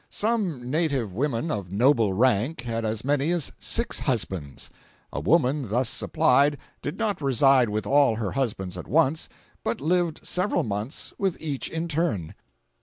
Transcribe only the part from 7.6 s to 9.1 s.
with all her husbands at